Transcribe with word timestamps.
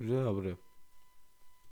Buraya 0.00 0.34
buraya. 0.34 0.69